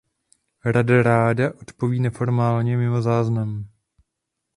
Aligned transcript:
Rada 0.65 1.03
ráda 1.03 1.53
odpovídá 1.61 2.03
neformálně, 2.03 2.77
mimo 2.77 3.01
záznam. 3.01 3.65